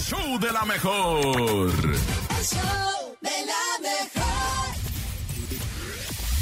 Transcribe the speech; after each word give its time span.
el 0.00 0.06
show 0.06 0.38
de 0.38 0.50
la 0.50 0.64
mejor. 0.64 1.18
El 1.18 1.70
show 2.44 3.16
de 3.20 3.46
la 3.50 3.78
mejor. 3.82 4.68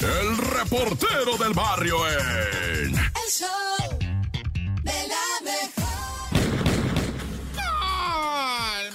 El 0.00 0.36
reportero 0.38 1.36
del 1.36 1.52
barrio 1.52 2.08
en... 2.08 2.96
El 2.96 3.30
show 3.30 3.98
de 4.82 5.08
la 5.08 5.40
mejor. 5.44 5.84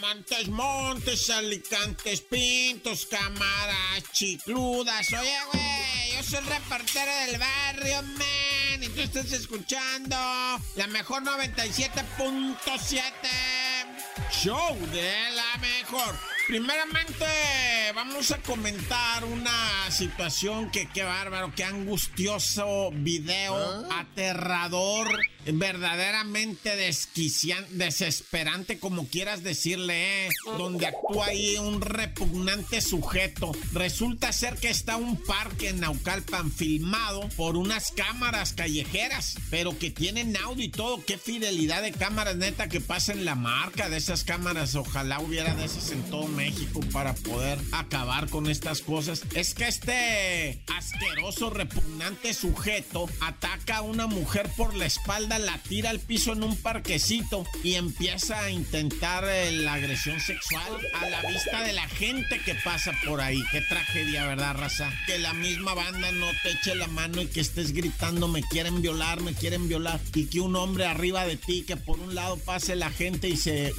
Montes, 0.00 0.48
montes, 0.48 1.28
alicantes, 1.30 2.20
pintos, 2.22 3.06
cámaras, 3.06 4.02
chicludas. 4.12 5.12
Oye, 5.12 5.36
güey, 5.52 6.16
yo 6.16 6.22
soy 6.22 6.38
el 6.38 6.46
reportero 6.46 7.12
del 7.26 7.36
barrio, 7.38 8.02
man. 8.02 8.82
Y 8.82 8.88
tú 8.88 9.02
estás 9.02 9.32
escuchando 9.32 10.16
la 10.76 10.86
mejor 10.86 11.22
97.7. 11.24 13.55
Show 14.36 14.76
de 14.92 15.30
la 15.34 15.58
mejor. 15.62 16.35
Primeramente, 16.46 17.24
vamos 17.92 18.30
a 18.30 18.40
comentar 18.40 19.24
una 19.24 19.90
situación 19.90 20.70
que 20.70 20.86
qué 20.86 21.02
bárbaro, 21.02 21.52
qué 21.56 21.64
angustioso 21.64 22.92
video, 22.92 23.84
aterrador, 23.90 25.08
verdaderamente 25.44 26.76
desquiciante, 26.76 27.74
desesperante, 27.74 28.78
como 28.78 29.08
quieras 29.08 29.42
decirle, 29.42 30.26
¿eh? 30.26 30.28
donde 30.56 30.86
actúa 30.86 31.26
ahí 31.26 31.56
un 31.56 31.80
repugnante 31.80 32.80
sujeto. 32.80 33.50
Resulta 33.72 34.32
ser 34.32 34.54
que 34.54 34.70
está 34.70 34.96
un 34.96 35.16
parque 35.16 35.70
en 35.70 35.80
Naucalpan 35.80 36.52
filmado 36.52 37.28
por 37.36 37.56
unas 37.56 37.90
cámaras 37.90 38.52
callejeras, 38.52 39.36
pero 39.50 39.76
que 39.78 39.90
tienen 39.90 40.36
audio 40.36 40.64
y 40.64 40.68
todo. 40.68 41.04
Qué 41.04 41.18
fidelidad 41.18 41.82
de 41.82 41.90
cámaras, 41.90 42.36
neta, 42.36 42.68
que 42.68 42.80
pasen 42.80 43.24
la 43.24 43.34
marca 43.34 43.88
de 43.88 43.96
esas 43.96 44.22
cámaras. 44.22 44.76
Ojalá 44.76 45.18
hubiera 45.18 45.56
de 45.56 45.64
esas 45.64 45.90
en 45.90 46.02
todo 46.04 46.35
México 46.36 46.80
para 46.92 47.14
poder 47.14 47.58
acabar 47.72 48.28
con 48.28 48.48
estas 48.48 48.80
cosas. 48.82 49.22
Es 49.34 49.54
que 49.54 49.66
este 49.66 50.62
asqueroso, 50.76 51.50
repugnante 51.50 52.34
sujeto 52.34 53.08
ataca 53.20 53.78
a 53.78 53.82
una 53.82 54.06
mujer 54.06 54.48
por 54.56 54.74
la 54.74 54.86
espalda, 54.86 55.38
la 55.38 55.58
tira 55.58 55.90
al 55.90 56.00
piso 56.00 56.32
en 56.32 56.42
un 56.42 56.56
parquecito 56.56 57.44
y 57.64 57.74
empieza 57.74 58.38
a 58.40 58.50
intentar 58.50 59.24
eh, 59.26 59.52
la 59.52 59.74
agresión 59.74 60.20
sexual 60.20 60.78
a 60.94 61.08
la 61.08 61.22
vista 61.22 61.62
de 61.62 61.72
la 61.72 61.88
gente 61.88 62.40
que 62.44 62.54
pasa 62.54 62.92
por 63.06 63.20
ahí. 63.20 63.42
Qué 63.50 63.60
tragedia, 63.62 64.26
¿verdad, 64.26 64.56
raza? 64.56 64.92
Que 65.06 65.18
la 65.18 65.32
misma 65.32 65.74
banda 65.74 66.12
no 66.12 66.26
te 66.42 66.50
eche 66.50 66.74
la 66.74 66.86
mano 66.86 67.22
y 67.22 67.26
que 67.26 67.40
estés 67.40 67.72
gritando, 67.72 68.28
me 68.28 68.42
quieren 68.42 68.82
violar, 68.82 69.20
me 69.22 69.34
quieren 69.34 69.68
violar, 69.68 70.00
y 70.14 70.26
que 70.26 70.40
un 70.40 70.56
hombre 70.56 70.86
arriba 70.86 71.24
de 71.24 71.36
ti, 71.36 71.64
que 71.66 71.76
por 71.76 71.98
un 71.98 72.14
lado 72.14 72.36
pase 72.36 72.76
la 72.76 72.90
gente 72.90 73.28
y 73.28 73.36
se... 73.36 73.72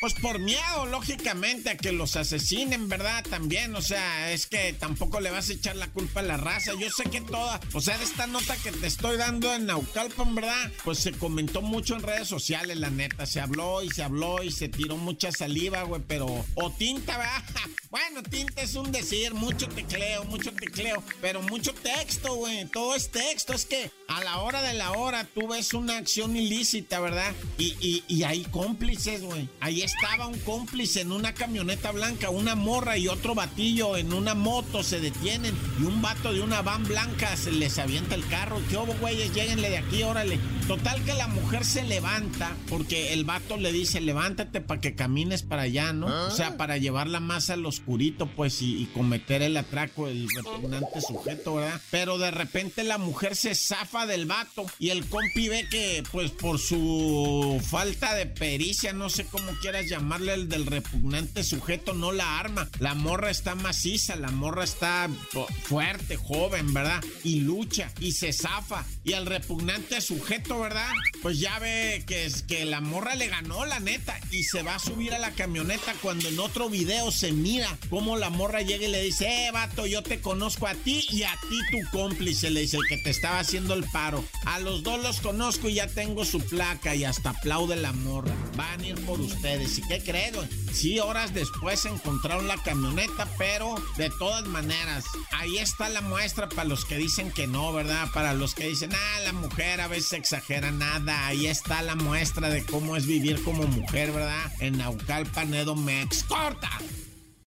Pues 0.00 0.14
por 0.14 0.38
miedo, 0.38 0.86
lógicamente, 0.86 1.39
a 1.42 1.76
que 1.76 1.92
los 1.92 2.16
asesinen, 2.16 2.88
¿verdad? 2.90 3.24
También, 3.28 3.74
o 3.74 3.80
sea, 3.80 4.30
es 4.30 4.46
que 4.46 4.74
tampoco 4.74 5.20
le 5.20 5.30
vas 5.30 5.48
a 5.48 5.54
echar 5.54 5.74
la 5.74 5.86
culpa 5.88 6.20
a 6.20 6.22
la 6.22 6.36
raza. 6.36 6.72
Yo 6.78 6.90
sé 6.90 7.04
que 7.04 7.22
toda, 7.22 7.58
o 7.72 7.80
sea, 7.80 7.96
de 7.96 8.04
esta 8.04 8.26
nota 8.26 8.54
que 8.56 8.70
te 8.72 8.86
estoy 8.86 9.16
dando 9.16 9.52
en 9.54 9.64
Naucalpan, 9.64 10.34
¿verdad? 10.34 10.70
Pues 10.84 10.98
se 10.98 11.12
comentó 11.12 11.62
mucho 11.62 11.96
en 11.96 12.02
redes 12.02 12.28
sociales, 12.28 12.76
la 12.76 12.90
neta. 12.90 13.24
Se 13.24 13.40
habló 13.40 13.82
y 13.82 13.88
se 13.88 14.02
habló 14.02 14.42
y 14.42 14.52
se 14.52 14.68
tiró 14.68 14.98
mucha 14.98 15.32
saliva, 15.32 15.82
güey, 15.84 16.02
pero... 16.06 16.44
O 16.54 16.70
tinta, 16.72 17.16
¿verdad? 17.16 17.42
Bueno, 17.90 18.22
tinta 18.22 18.62
es 18.62 18.76
un 18.76 18.92
decir, 18.92 19.34
mucho 19.34 19.66
tecleo, 19.68 20.22
mucho 20.22 20.52
tecleo, 20.52 21.02
pero 21.20 21.42
mucho 21.42 21.74
texto, 21.74 22.36
güey. 22.36 22.64
Todo 22.66 22.94
es 22.94 23.10
texto. 23.10 23.52
Es 23.52 23.64
que 23.64 23.90
a 24.06 24.22
la 24.22 24.38
hora 24.38 24.62
de 24.62 24.74
la 24.74 24.92
hora 24.92 25.24
tú 25.24 25.48
ves 25.48 25.74
una 25.74 25.96
acción 25.96 26.36
ilícita, 26.36 27.00
¿verdad? 27.00 27.34
Y, 27.58 27.76
y, 27.80 28.04
y 28.06 28.22
hay 28.22 28.44
cómplices, 28.44 29.22
güey. 29.22 29.48
Ahí 29.58 29.82
estaba 29.82 30.28
un 30.28 30.38
cómplice 30.38 31.00
en 31.00 31.10
una 31.10 31.29
camioneta 31.32 31.92
blanca, 31.92 32.30
una 32.30 32.54
morra 32.54 32.98
y 32.98 33.08
otro 33.08 33.34
batillo 33.34 33.96
en 33.96 34.12
una 34.12 34.34
moto 34.34 34.82
se 34.82 35.00
detienen 35.00 35.54
y 35.78 35.84
un 35.84 36.02
vato 36.02 36.32
de 36.32 36.40
una 36.40 36.62
van 36.62 36.84
blanca 36.84 37.36
se 37.36 37.52
les 37.52 37.78
avienta 37.78 38.14
el 38.14 38.26
carro. 38.28 38.60
¿Qué 38.68 38.76
hubo, 38.76 38.94
güeyes? 38.94 39.32
Lléguenle 39.32 39.70
de 39.70 39.78
aquí, 39.78 40.02
órale. 40.02 40.38
Total 40.66 41.02
que 41.04 41.14
la 41.14 41.26
mujer 41.26 41.64
se 41.64 41.82
levanta 41.82 42.56
porque 42.68 43.12
el 43.12 43.24
vato 43.24 43.56
le 43.56 43.72
dice, 43.72 44.00
levántate 44.00 44.60
para 44.60 44.80
que 44.80 44.94
camines 44.94 45.42
para 45.42 45.62
allá, 45.62 45.92
¿no? 45.92 46.06
O 46.26 46.30
sea, 46.30 46.56
para 46.56 46.76
llevarla 46.76 47.20
más 47.20 47.50
al 47.50 47.66
oscurito, 47.66 48.26
pues, 48.26 48.62
y, 48.62 48.82
y 48.82 48.86
cometer 48.86 49.42
el 49.42 49.56
atraco, 49.56 50.08
el 50.08 50.28
repugnante 50.34 51.00
sujeto, 51.00 51.56
¿verdad? 51.56 51.80
Pero 51.90 52.18
de 52.18 52.30
repente 52.30 52.84
la 52.84 52.98
mujer 52.98 53.36
se 53.36 53.54
zafa 53.54 54.06
del 54.06 54.26
vato 54.26 54.66
y 54.78 54.90
el 54.90 55.06
compi 55.06 55.48
ve 55.48 55.66
que, 55.68 56.02
pues, 56.12 56.30
por 56.30 56.58
su 56.58 57.60
falta 57.68 58.14
de 58.14 58.26
pericia, 58.26 58.92
no 58.92 59.08
sé 59.08 59.26
cómo 59.26 59.52
quieras 59.60 59.86
llamarle 59.88 60.34
el 60.34 60.48
del 60.48 60.66
repugnante 60.66 61.19
sujeto, 61.42 61.94
no 61.94 62.12
la 62.12 62.38
arma. 62.38 62.68
La 62.78 62.94
morra 62.94 63.30
está 63.30 63.54
maciza, 63.54 64.16
la 64.16 64.30
morra 64.30 64.64
está 64.64 65.08
fuerte, 65.64 66.16
joven, 66.16 66.72
¿verdad? 66.72 67.02
Y 67.24 67.40
lucha 67.40 67.90
y 68.00 68.12
se 68.12 68.32
zafa. 68.32 68.84
Y 69.04 69.14
al 69.14 69.26
repugnante 69.26 70.00
sujeto, 70.00 70.60
¿verdad? 70.60 70.90
Pues 71.22 71.38
ya 71.40 71.58
ve 71.58 72.04
que, 72.06 72.26
es, 72.26 72.42
que 72.42 72.64
la 72.64 72.80
morra 72.80 73.14
le 73.14 73.28
ganó, 73.28 73.64
la 73.64 73.80
neta, 73.80 74.18
y 74.30 74.44
se 74.44 74.62
va 74.62 74.76
a 74.76 74.78
subir 74.78 75.14
a 75.14 75.18
la 75.18 75.32
camioneta 75.32 75.94
cuando 76.02 76.28
en 76.28 76.38
otro 76.38 76.68
video 76.68 77.10
se 77.10 77.32
mira 77.32 77.78
cómo 77.88 78.16
la 78.16 78.30
morra 78.30 78.62
llega 78.62 78.86
y 78.86 78.90
le 78.90 79.02
dice, 79.02 79.46
eh, 79.46 79.50
vato, 79.52 79.86
yo 79.86 80.02
te 80.02 80.20
conozco 80.20 80.66
a 80.66 80.74
ti 80.74 81.06
y 81.10 81.22
a 81.22 81.32
ti 81.48 81.58
tu 81.70 81.90
cómplice, 81.90 82.50
le 82.50 82.60
dice 82.60 82.76
el 82.76 82.86
que 82.88 82.98
te 82.98 83.10
estaba 83.10 83.40
haciendo 83.40 83.74
el 83.74 83.84
paro. 83.84 84.24
A 84.46 84.58
los 84.60 84.82
dos 84.82 85.02
los 85.02 85.20
conozco 85.20 85.68
y 85.68 85.74
ya 85.74 85.86
tengo 85.86 86.24
su 86.24 86.40
placa 86.40 86.94
y 86.94 87.04
hasta 87.04 87.30
aplaude 87.30 87.76
la 87.76 87.92
morra. 87.92 88.34
Van 88.56 88.80
a 88.80 88.86
ir 88.86 88.94
por 89.04 89.20
ustedes. 89.20 89.78
¿Y 89.78 89.82
qué 89.82 90.02
creen? 90.02 90.34
Sí, 90.72 90.99
horas 91.00 91.34
después 91.34 91.84
encontraron 91.86 92.48
la 92.48 92.56
camioneta, 92.62 93.28
pero 93.38 93.74
de 93.96 94.10
todas 94.10 94.46
maneras, 94.46 95.04
ahí 95.32 95.58
está 95.58 95.88
la 95.88 96.00
muestra 96.00 96.48
para 96.48 96.64
los 96.64 96.84
que 96.84 96.96
dicen 96.96 97.30
que 97.30 97.46
no, 97.46 97.72
¿verdad? 97.72 98.08
Para 98.12 98.34
los 98.34 98.54
que 98.54 98.68
dicen, 98.68 98.90
ah, 98.92 99.20
la 99.24 99.32
mujer 99.32 99.80
a 99.80 99.88
veces 99.88 100.12
exagera 100.12 100.70
nada. 100.70 101.26
Ahí 101.26 101.46
está 101.46 101.82
la 101.82 101.96
muestra 101.96 102.48
de 102.48 102.64
cómo 102.64 102.96
es 102.96 103.06
vivir 103.06 103.42
como 103.42 103.64
mujer, 103.64 104.12
¿verdad? 104.12 104.52
En 104.60 104.78
Naucalpan, 104.78 105.54
Edomex. 105.54 106.24
¡Corta! 106.24 106.70